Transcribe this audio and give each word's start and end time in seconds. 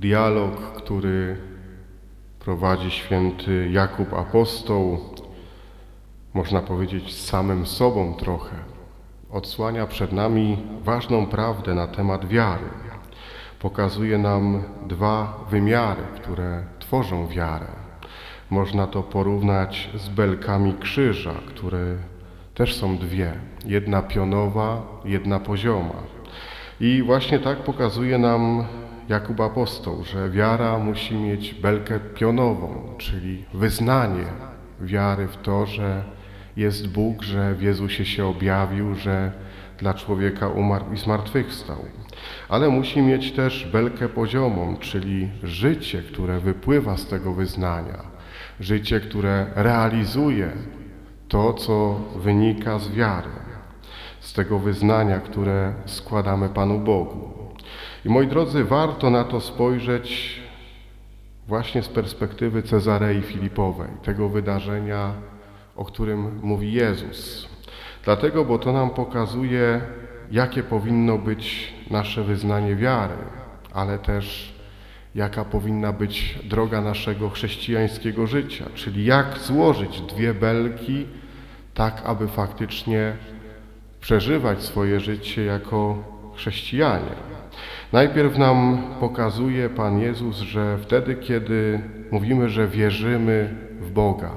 dialog, 0.00 0.56
który 0.76 1.36
prowadzi 2.38 2.90
święty 2.90 3.68
Jakub 3.72 4.14
Apostoł, 4.14 4.98
można 6.34 6.60
powiedzieć 6.60 7.14
z 7.14 7.26
samym 7.26 7.66
sobą 7.66 8.14
trochę, 8.14 8.56
odsłania 9.30 9.86
przed 9.86 10.12
nami 10.12 10.58
ważną 10.82 11.26
prawdę 11.26 11.74
na 11.74 11.86
temat 11.86 12.28
wiary. 12.28 12.68
Pokazuje 13.58 14.18
nam 14.18 14.62
dwa 14.86 15.44
wymiary, 15.50 16.02
które 16.16 16.64
tworzą 16.78 17.28
wiarę. 17.28 17.66
Można 18.50 18.86
to 18.86 19.02
porównać 19.02 19.90
z 19.94 20.08
belkami 20.08 20.74
krzyża, 20.80 21.34
które 21.46 21.96
też 22.54 22.74
są 22.74 22.98
dwie. 22.98 23.32
Jedna 23.64 24.02
pionowa, 24.02 24.82
jedna 25.04 25.40
pozioma. 25.40 26.02
I 26.80 27.02
właśnie 27.02 27.38
tak 27.38 27.58
pokazuje 27.58 28.18
nam 28.18 28.64
Jakub 29.08 29.40
Apostoł, 29.40 30.04
że 30.04 30.30
wiara 30.30 30.78
musi 30.78 31.14
mieć 31.14 31.54
belkę 31.54 32.00
pionową, 32.00 32.94
czyli 32.98 33.44
wyznanie 33.54 34.24
wiary 34.80 35.28
w 35.28 35.36
to, 35.36 35.66
że 35.66 36.04
jest 36.56 36.88
Bóg, 36.88 37.22
że 37.22 37.54
w 37.54 37.62
Jezusie 37.62 38.04
się 38.04 38.26
objawił, 38.26 38.94
że 38.94 39.32
dla 39.78 39.94
człowieka 39.94 40.48
umarł 40.48 40.92
i 40.92 40.96
zmartwychwstał. 40.96 41.76
Ale 42.48 42.68
musi 42.68 43.02
mieć 43.02 43.32
też 43.32 43.68
belkę 43.72 44.08
poziomą, 44.08 44.76
czyli 44.76 45.28
życie, 45.42 46.02
które 46.02 46.40
wypływa 46.40 46.96
z 46.96 47.06
tego 47.06 47.32
wyznania, 47.32 48.02
życie, 48.60 49.00
które 49.00 49.46
realizuje 49.54 50.50
to, 51.28 51.52
co 51.52 52.00
wynika 52.16 52.78
z 52.78 52.90
wiary, 52.90 53.30
z 54.20 54.32
tego 54.32 54.58
wyznania, 54.58 55.20
które 55.20 55.74
składamy 55.86 56.48
Panu 56.48 56.78
Bogu. 56.78 57.45
I 58.06 58.08
moi 58.08 58.26
drodzy, 58.26 58.64
warto 58.64 59.10
na 59.10 59.24
to 59.24 59.40
spojrzeć 59.40 60.40
właśnie 61.48 61.82
z 61.82 61.88
perspektywy 61.88 62.62
Cezarei 62.62 63.22
Filipowej, 63.22 63.88
tego 64.02 64.28
wydarzenia, 64.28 65.12
o 65.76 65.84
którym 65.84 66.40
mówi 66.42 66.72
Jezus. 66.72 67.48
Dlatego, 68.04 68.44
bo 68.44 68.58
to 68.58 68.72
nam 68.72 68.90
pokazuje, 68.90 69.80
jakie 70.30 70.62
powinno 70.62 71.18
być 71.18 71.74
nasze 71.90 72.22
wyznanie 72.24 72.76
wiary, 72.76 73.16
ale 73.72 73.98
też 73.98 74.54
jaka 75.14 75.44
powinna 75.44 75.92
być 75.92 76.38
droga 76.44 76.80
naszego 76.80 77.30
chrześcijańskiego 77.30 78.26
życia, 78.26 78.64
czyli 78.74 79.04
jak 79.04 79.38
złożyć 79.38 80.00
dwie 80.00 80.34
belki, 80.34 81.06
tak 81.74 82.02
aby 82.04 82.28
faktycznie 82.28 83.16
przeżywać 84.00 84.62
swoje 84.62 85.00
życie 85.00 85.44
jako 85.44 86.04
chrześcijanie. 86.36 87.35
Najpierw 87.92 88.38
nam 88.38 88.78
pokazuje 89.00 89.68
Pan 89.68 90.00
Jezus, 90.00 90.36
że 90.36 90.78
wtedy, 90.82 91.14
kiedy 91.14 91.80
mówimy, 92.10 92.48
że 92.48 92.68
wierzymy 92.68 93.54
w 93.80 93.90
Boga, 93.90 94.30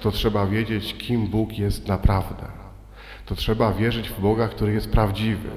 to 0.00 0.10
trzeba 0.10 0.46
wiedzieć, 0.46 0.94
kim 0.98 1.26
Bóg 1.26 1.58
jest 1.58 1.88
naprawdę. 1.88 2.44
To 3.26 3.34
trzeba 3.34 3.72
wierzyć 3.72 4.08
w 4.08 4.20
Boga, 4.20 4.48
który 4.48 4.72
jest 4.72 4.92
prawdziwy, 4.92 5.48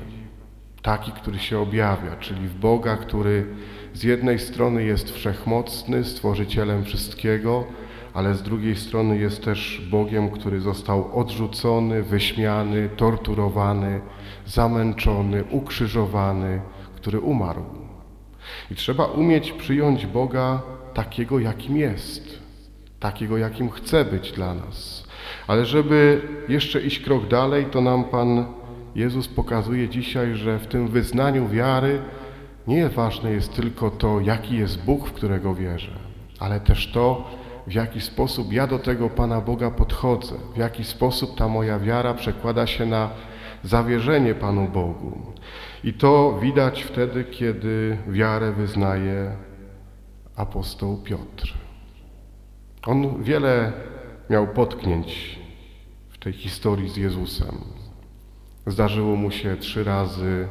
taki, 0.81 1.11
który 1.11 1.39
się 1.39 1.59
objawia, 1.59 2.15
czyli 2.19 2.47
w 2.47 2.55
Boga, 2.55 2.97
który 2.97 3.45
z 3.93 4.03
jednej 4.03 4.39
strony 4.39 4.83
jest 4.83 5.11
wszechmocny, 5.11 6.03
stworzycielem 6.03 6.83
wszystkiego, 6.83 7.67
ale 8.13 8.35
z 8.35 8.41
drugiej 8.43 8.75
strony 8.75 9.17
jest 9.17 9.43
też 9.43 9.87
Bogiem, 9.91 10.29
który 10.29 10.61
został 10.61 11.19
odrzucony, 11.19 12.03
wyśmiany, 12.03 12.89
torturowany, 12.97 14.01
zamęczony, 14.45 15.43
ukrzyżowany, 15.43 16.61
który 16.95 17.19
umarł. 17.19 17.63
I 18.71 18.75
trzeba 18.75 19.05
umieć 19.05 19.51
przyjąć 19.51 20.05
Boga 20.05 20.61
takiego, 20.93 21.39
jakim 21.39 21.77
jest, 21.77 22.39
takiego, 22.99 23.37
jakim 23.37 23.69
chce 23.69 24.05
być 24.05 24.31
dla 24.31 24.53
nas. 24.53 25.07
Ale 25.47 25.65
żeby 25.65 26.21
jeszcze 26.49 26.81
iść 26.81 26.99
krok 26.99 27.27
dalej, 27.27 27.65
to 27.65 27.81
nam 27.81 28.03
Pan 28.03 28.45
Jezus 28.95 29.27
pokazuje 29.27 29.89
dzisiaj, 29.89 30.35
że 30.35 30.59
w 30.59 30.67
tym 30.67 30.87
wyznaniu 30.87 31.47
wiary 31.47 32.01
nie 32.67 32.89
ważne 32.89 33.31
jest 33.31 33.53
tylko 33.53 33.89
to, 33.89 34.19
jaki 34.19 34.57
jest 34.57 34.85
Bóg, 34.85 35.07
w 35.07 35.13
którego 35.13 35.55
wierzę, 35.55 35.91
ale 36.39 36.59
też 36.59 36.91
to, 36.91 37.29
w 37.67 37.73
jaki 37.73 38.01
sposób 38.01 38.53
ja 38.53 38.67
do 38.67 38.79
tego 38.79 39.09
Pana 39.09 39.41
Boga 39.41 39.71
podchodzę, 39.71 40.35
w 40.55 40.57
jaki 40.57 40.83
sposób 40.83 41.37
ta 41.37 41.47
moja 41.47 41.79
wiara 41.79 42.13
przekłada 42.13 42.67
się 42.67 42.85
na 42.85 43.09
zawierzenie 43.63 44.35
Panu 44.35 44.67
Bogu. 44.67 45.33
I 45.83 45.93
to 45.93 46.39
widać 46.41 46.83
wtedy, 46.83 47.23
kiedy 47.23 47.97
wiarę 48.07 48.51
wyznaje 48.51 49.35
apostoł 50.35 50.97
Piotr. 50.97 51.53
On 52.85 53.23
wiele 53.23 53.73
miał 54.29 54.47
potknięć 54.47 55.39
w 56.09 56.17
tej 56.17 56.33
historii 56.33 56.89
z 56.89 56.97
Jezusem. 56.97 57.55
Zdarzyło 58.67 59.15
mu 59.15 59.31
się 59.31 59.57
trzy 59.57 59.83
razy 59.83 60.47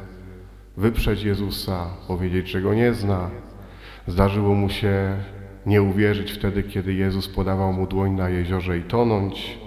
wyprzeć 0.77 1.23
Jezusa, 1.23 1.87
powiedzieć, 2.07 2.47
że 2.47 2.61
go 2.61 2.73
nie 2.73 2.93
zna. 2.93 3.29
Zdarzyło 4.07 4.55
mu 4.55 4.69
się 4.69 5.17
nie 5.65 5.81
uwierzyć 5.81 6.31
wtedy, 6.31 6.63
kiedy 6.63 6.93
Jezus 6.93 7.27
podawał 7.27 7.73
mu 7.73 7.87
dłoń 7.87 8.11
na 8.11 8.29
jeziorze 8.29 8.77
i 8.77 8.83
tonąć. 8.83 9.57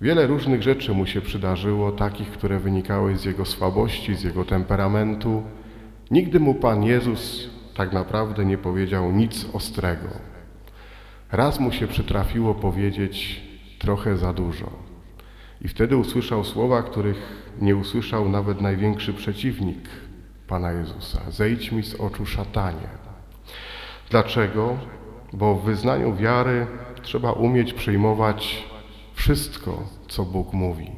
Wiele 0.00 0.26
różnych 0.26 0.62
rzeczy 0.62 0.92
mu 0.92 1.06
się 1.06 1.20
przydarzyło, 1.20 1.92
takich, 1.92 2.30
które 2.30 2.58
wynikały 2.58 3.16
z 3.16 3.24
jego 3.24 3.44
słabości, 3.44 4.14
z 4.14 4.22
jego 4.22 4.44
temperamentu. 4.44 5.42
Nigdy 6.10 6.40
mu 6.40 6.54
Pan 6.54 6.82
Jezus 6.82 7.50
tak 7.76 7.92
naprawdę 7.92 8.44
nie 8.44 8.58
powiedział 8.58 9.12
nic 9.12 9.46
ostrego. 9.52 10.08
Raz 11.32 11.60
mu 11.60 11.72
się 11.72 11.86
przytrafiło 11.86 12.54
powiedzieć 12.54 13.42
trochę 13.78 14.16
za 14.16 14.32
dużo. 14.32 14.70
I 15.60 15.68
wtedy 15.68 15.96
usłyszał 15.96 16.44
słowa, 16.44 16.82
których 16.82 17.52
nie 17.60 17.76
usłyszał 17.76 18.28
nawet 18.28 18.60
największy 18.60 19.14
przeciwnik 19.14 19.88
Pana 20.48 20.72
Jezusa. 20.72 21.20
Zejdź 21.30 21.72
mi 21.72 21.82
z 21.82 21.94
oczu 21.94 22.26
szatanie. 22.26 22.88
Dlaczego? 24.10 24.76
Bo 25.34 25.54
w 25.54 25.64
wyznaniu 25.64 26.14
wiary 26.14 26.66
trzeba 27.02 27.32
umieć 27.32 27.72
przyjmować 27.72 28.64
wszystko, 29.14 29.82
co 30.08 30.24
Bóg 30.24 30.52
mówi. 30.52 30.90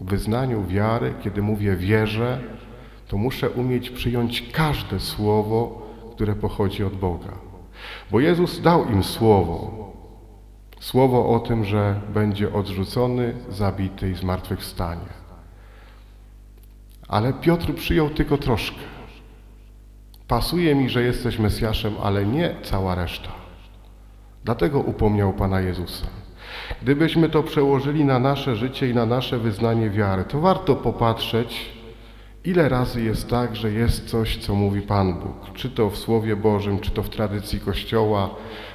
W 0.00 0.04
wyznaniu 0.04 0.64
wiary, 0.64 1.14
kiedy 1.22 1.42
mówię 1.42 1.76
wierzę, 1.76 2.40
to 3.08 3.16
muszę 3.16 3.50
umieć 3.50 3.90
przyjąć 3.90 4.50
każde 4.52 5.00
słowo, 5.00 5.86
które 6.12 6.34
pochodzi 6.34 6.84
od 6.84 6.96
Boga. 6.96 7.32
Bo 8.10 8.20
Jezus 8.20 8.60
dał 8.60 8.88
im 8.88 9.04
słowo. 9.04 9.88
Słowo 10.80 11.34
o 11.34 11.40
tym, 11.40 11.64
że 11.64 12.00
będzie 12.14 12.52
odrzucony, 12.52 13.34
zabity 13.50 14.10
i 14.10 14.14
zmartwychwstanie. 14.14 15.18
Ale 17.08 17.32
Piotr 17.32 17.74
przyjął 17.74 18.10
tylko 18.10 18.38
troszkę. 18.38 18.97
Pasuje 20.28 20.74
mi, 20.74 20.88
że 20.88 21.02
jesteś 21.02 21.38
Mesjaszem, 21.38 21.94
ale 22.02 22.26
nie 22.26 22.54
cała 22.62 22.94
reszta. 22.94 23.28
Dlatego 24.44 24.80
upomniał 24.80 25.32
Pana 25.32 25.60
Jezusa. 25.60 26.06
Gdybyśmy 26.82 27.28
to 27.28 27.42
przełożyli 27.42 28.04
na 28.04 28.18
nasze 28.18 28.56
życie 28.56 28.90
i 28.90 28.94
na 28.94 29.06
nasze 29.06 29.38
wyznanie 29.38 29.90
wiary, 29.90 30.24
to 30.24 30.40
warto 30.40 30.76
popatrzeć, 30.76 31.70
ile 32.44 32.68
razy 32.68 33.02
jest 33.02 33.30
tak, 33.30 33.56
że 33.56 33.70
jest 33.72 34.08
coś, 34.08 34.36
co 34.36 34.54
mówi 34.54 34.82
Pan 34.82 35.14
Bóg. 35.14 35.52
Czy 35.54 35.70
to 35.70 35.90
w 35.90 35.96
Słowie 35.98 36.36
Bożym, 36.36 36.80
czy 36.80 36.90
to 36.90 37.02
w 37.02 37.10
tradycji 37.10 37.60
Kościoła, 37.60 38.30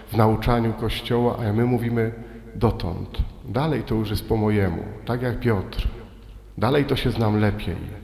w 0.08 0.18
nauczaniu 0.18 0.74
Kościoła, 0.74 1.38
a 1.38 1.54
my 1.54 1.66
mówimy 1.66 2.12
dotąd. 2.56 3.18
Dalej 3.46 3.84
to 3.84 3.96
już 3.96 4.10
jest 4.10 4.30
po 4.30 4.38
mojemu, 4.38 4.84
tak 5.06 5.22
jak 5.22 5.40
Piotr. 5.40 5.88
Dalej 6.58 6.86
to 6.86 6.96
się 6.96 7.12
znam 7.12 7.40
lepiej. 7.40 8.04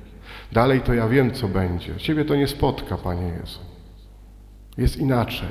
Dalej 0.51 0.81
to 0.81 0.93
ja 0.93 1.07
wiem, 1.07 1.33
co 1.33 1.47
będzie. 1.47 1.95
Ciebie 1.95 2.25
to 2.25 2.35
nie 2.35 2.47
spotka, 2.47 2.97
Panie 2.97 3.27
Jezu. 3.27 3.59
Jest 4.77 4.97
inaczej. 4.97 5.49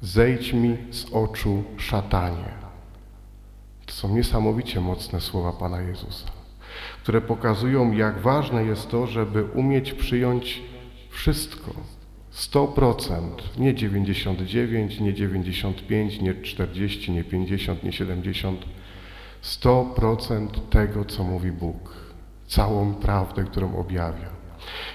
Zejdź 0.00 0.52
mi 0.52 0.76
z 0.90 1.12
oczu 1.12 1.64
szatanie. 1.76 2.62
To 3.86 3.92
są 3.92 4.14
niesamowicie 4.14 4.80
mocne 4.80 5.20
słowa 5.20 5.52
Pana 5.52 5.80
Jezusa, 5.80 6.26
które 7.02 7.20
pokazują, 7.20 7.92
jak 7.92 8.18
ważne 8.18 8.64
jest 8.64 8.90
to, 8.90 9.06
żeby 9.06 9.44
umieć 9.44 9.92
przyjąć 9.92 10.62
wszystko. 11.10 11.72
100%, 12.34 13.20
nie 13.58 13.74
99, 13.74 15.00
nie 15.00 15.14
95, 15.14 16.20
nie 16.20 16.34
40, 16.34 17.12
nie 17.12 17.24
50, 17.24 17.82
nie 17.82 17.92
70. 17.92 18.64
100% 19.42 20.48
tego, 20.70 21.04
co 21.04 21.24
mówi 21.24 21.52
Bóg. 21.52 22.11
Całą 22.46 22.94
prawdę, 22.94 23.44
którą 23.44 23.76
objawia. 23.76 24.32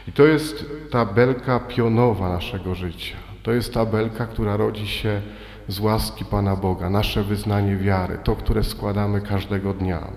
I 0.07 0.11
to 0.11 0.25
jest 0.25 0.65
ta 0.91 1.05
belka 1.05 1.59
pionowa 1.59 2.29
naszego 2.29 2.75
życia. 2.75 3.15
To 3.43 3.51
jest 3.51 3.73
ta 3.73 3.85
belka, 3.85 4.25
która 4.25 4.57
rodzi 4.57 4.87
się 4.87 5.21
z 5.67 5.79
łaski 5.79 6.25
Pana 6.25 6.55
Boga, 6.55 6.89
nasze 6.89 7.23
wyznanie 7.23 7.75
wiary, 7.75 8.17
to, 8.23 8.35
które 8.35 8.63
składamy 8.63 9.21
każdego 9.21 9.73
dnia. 9.73 10.07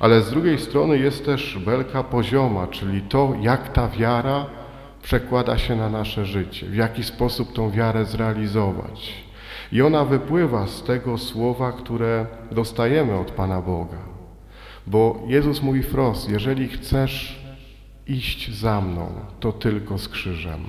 Ale 0.00 0.20
z 0.20 0.30
drugiej 0.30 0.58
strony 0.58 0.98
jest 0.98 1.24
też 1.24 1.58
belka 1.58 2.02
pozioma, 2.02 2.66
czyli 2.66 3.02
to, 3.02 3.32
jak 3.40 3.72
ta 3.72 3.88
wiara 3.88 4.46
przekłada 5.02 5.58
się 5.58 5.76
na 5.76 5.90
nasze 5.90 6.26
życie, 6.26 6.66
w 6.66 6.74
jaki 6.74 7.04
sposób 7.04 7.52
tą 7.52 7.70
wiarę 7.70 8.04
zrealizować. 8.04 9.26
I 9.72 9.82
ona 9.82 10.04
wypływa 10.04 10.66
z 10.66 10.82
tego 10.82 11.18
słowa, 11.18 11.72
które 11.72 12.26
dostajemy 12.52 13.18
od 13.18 13.30
Pana 13.30 13.62
Boga. 13.62 14.15
Bo 14.86 15.22
Jezus 15.26 15.62
mówi 15.62 15.82
wprost, 15.82 16.30
jeżeli 16.30 16.68
chcesz 16.68 17.46
iść 18.06 18.58
za 18.58 18.80
mną, 18.80 19.08
to 19.40 19.52
tylko 19.52 19.98
z 19.98 20.08
krzyżem. 20.08 20.60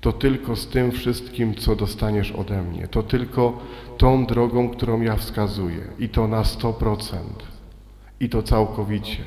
To 0.00 0.12
tylko 0.12 0.56
z 0.56 0.66
tym 0.66 0.92
wszystkim, 0.92 1.54
co 1.54 1.76
dostaniesz 1.76 2.32
ode 2.32 2.62
mnie. 2.62 2.88
To 2.88 3.02
tylko 3.02 3.58
tą 3.98 4.26
drogą, 4.26 4.68
którą 4.68 5.00
ja 5.00 5.16
wskazuję. 5.16 5.88
I 5.98 6.08
to 6.08 6.28
na 6.28 6.42
100%. 6.42 7.16
I 8.20 8.28
to 8.28 8.42
całkowicie. 8.42 9.24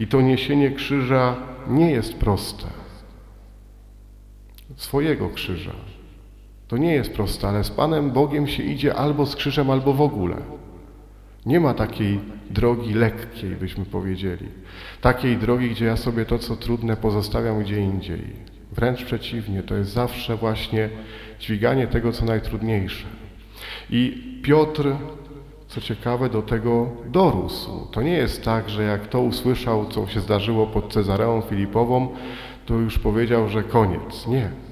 I 0.00 0.06
to 0.06 0.20
niesienie 0.20 0.70
krzyża 0.70 1.36
nie 1.68 1.90
jest 1.90 2.14
proste. 2.14 2.66
Swojego 4.76 5.28
krzyża. 5.28 5.74
To 6.68 6.76
nie 6.76 6.92
jest 6.94 7.12
proste, 7.12 7.48
ale 7.48 7.64
z 7.64 7.70
Panem 7.70 8.10
Bogiem 8.10 8.46
się 8.46 8.62
idzie 8.62 8.94
albo 8.94 9.26
z 9.26 9.36
krzyżem, 9.36 9.70
albo 9.70 9.92
w 9.92 10.00
ogóle. 10.00 10.36
Nie 11.46 11.60
ma 11.60 11.74
takiej 11.74 12.20
drogi 12.50 12.94
lekkiej, 12.94 13.50
byśmy 13.50 13.84
powiedzieli. 13.84 14.46
Takiej 15.00 15.36
drogi, 15.36 15.70
gdzie 15.70 15.84
ja 15.84 15.96
sobie 15.96 16.24
to, 16.24 16.38
co 16.38 16.56
trudne, 16.56 16.96
pozostawiam 16.96 17.60
gdzie 17.60 17.80
indziej. 17.80 18.22
Wręcz 18.72 19.04
przeciwnie, 19.04 19.62
to 19.62 19.74
jest 19.74 19.90
zawsze 19.90 20.36
właśnie 20.36 20.88
dźwiganie 21.40 21.86
tego, 21.86 22.12
co 22.12 22.24
najtrudniejsze. 22.24 23.06
I 23.90 24.24
Piotr, 24.42 24.88
co 25.68 25.80
ciekawe, 25.80 26.28
do 26.28 26.42
tego 26.42 26.90
dorósł. 27.06 27.86
To 27.90 28.02
nie 28.02 28.12
jest 28.12 28.44
tak, 28.44 28.70
że 28.70 28.82
jak 28.82 29.06
to 29.06 29.20
usłyszał, 29.20 29.86
co 29.86 30.06
się 30.06 30.20
zdarzyło 30.20 30.66
pod 30.66 30.92
Cezareą 30.92 31.40
Filipową, 31.40 32.08
to 32.66 32.74
już 32.74 32.98
powiedział, 32.98 33.48
że 33.48 33.62
koniec. 33.62 34.26
Nie. 34.26 34.65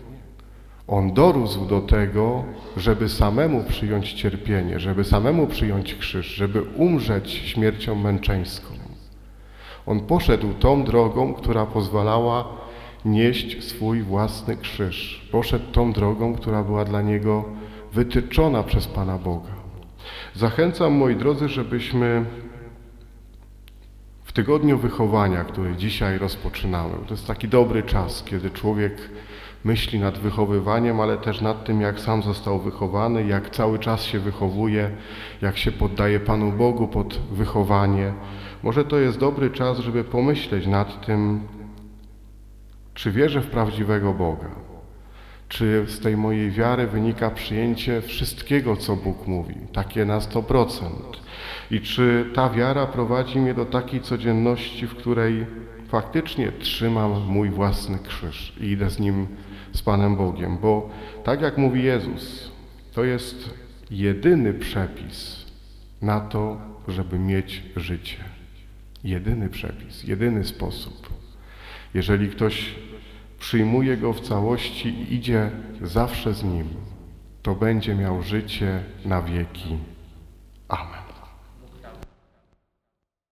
On 0.89 1.13
dorósł 1.13 1.67
do 1.67 1.81
tego, 1.81 2.45
żeby 2.77 3.09
samemu 3.09 3.65
przyjąć 3.65 4.13
cierpienie, 4.13 4.81
żeby 4.81 5.05
samemu 5.05 5.47
przyjąć 5.47 5.95
krzyż, 5.95 6.27
żeby 6.27 6.63
umrzeć 6.63 7.31
śmiercią 7.31 7.95
męczeńską. 7.95 8.75
On 9.87 10.01
poszedł 10.01 10.55
tą 10.55 10.85
drogą, 10.85 11.35
która 11.35 11.67
pozwalała 11.67 12.45
nieść 13.05 13.65
swój 13.65 14.03
własny 14.03 14.57
krzyż. 14.57 15.29
Poszedł 15.33 15.73
tą 15.73 15.93
drogą, 15.93 16.35
która 16.35 16.63
była 16.63 16.85
dla 16.85 17.03
niego 17.03 17.45
wytyczona 17.93 18.63
przez 18.63 18.87
Pana 18.87 19.19
Boga. 19.19 19.51
Zachęcam, 20.35 20.93
moi 20.93 21.17
drodzy, 21.17 21.49
żebyśmy 21.49 22.25
w 24.25 24.33
tygodniu 24.33 24.79
wychowania, 24.79 25.45
który 25.45 25.77
dzisiaj 25.77 26.19
rozpoczynamy, 26.19 26.95
to 27.07 27.15
jest 27.15 27.27
taki 27.27 27.49
dobry 27.49 27.83
czas, 27.83 28.23
kiedy 28.23 28.51
człowiek 28.51 29.11
myśli 29.65 29.99
nad 29.99 30.19
wychowywaniem, 30.19 31.01
ale 31.01 31.17
też 31.17 31.41
nad 31.41 31.65
tym, 31.65 31.81
jak 31.81 32.01
sam 32.01 32.23
został 32.23 32.61
wychowany, 32.61 33.27
jak 33.27 33.51
cały 33.51 33.79
czas 33.79 34.05
się 34.05 34.19
wychowuje, 34.19 34.91
jak 35.43 35.59
się 35.59 35.73
poddaje 35.73 36.21
Panu 36.21 36.53
Bogu 36.53 36.89
pod 36.89 37.19
wychowanie. 37.33 38.13
Może 38.63 38.85
to 38.85 38.99
jest 38.99 39.19
dobry 39.19 39.51
czas, 39.51 39.79
żeby 39.79 40.05
pomyśleć 40.05 40.67
nad 40.67 41.07
tym, 41.07 41.41
czy 42.95 43.13
wierzę 43.13 43.41
w 43.41 43.47
prawdziwego 43.47 44.15
Boga? 44.15 44.51
Czy 45.49 45.85
z 45.89 46.01
tej 46.01 46.17
mojej 46.17 46.51
wiary 46.51 46.87
wynika 46.87 47.31
przyjęcie 47.31 48.03
wszystkiego, 48.03 48.77
co 48.77 48.97
Bóg 48.97 49.27
mówi, 49.27 49.55
takie 49.73 50.05
na 50.05 50.19
100%? 50.19 50.89
I 51.71 51.81
czy 51.81 52.31
ta 52.35 52.51
wiara 52.51 52.87
prowadzi 52.87 53.39
mnie 53.39 53.55
do 53.55 53.65
takiej 53.65 54.01
codzienności, 54.01 54.87
w 54.87 54.95
której 54.95 55.47
faktycznie 55.89 56.53
trzymam 56.53 57.27
mój 57.27 57.51
własny 57.51 57.99
krzyż 57.99 58.53
i 58.61 58.67
idę 58.67 58.91
z 58.91 58.99
nim, 58.99 59.27
z 59.75 59.83
Panem 59.83 60.17
Bogiem? 60.17 60.59
Bo 60.59 60.91
tak 61.25 61.41
jak 61.41 61.59
mówi 61.59 61.83
Jezus, 61.83 62.51
to 62.93 63.05
jest 63.05 63.51
jedyny 63.91 64.55
przepis 64.55 65.47
na 66.03 66.21
to, 66.21 66.61
żeby 66.89 67.19
mieć 67.19 67.63
życie. 67.77 68.25
Jedyny 69.05 69.49
przepis, 69.49 70.05
jedyny 70.05 70.45
sposób. 70.45 71.09
Jeżeli 71.95 72.29
ktoś 72.29 72.75
przyjmuje 73.39 73.97
go 73.97 74.13
w 74.13 74.21
całości 74.21 74.89
i 74.89 75.15
idzie 75.15 75.51
zawsze 75.83 76.35
z 76.35 76.45
nim, 76.45 76.69
to 77.43 77.55
będzie 77.55 77.95
miał 77.95 78.23
życie 78.23 78.83
na 79.05 79.23
wieki. 79.23 79.79
Amen. 80.69 81.04